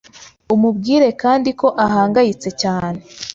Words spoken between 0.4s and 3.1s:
umubwire kandi ko ahangayitse cyane,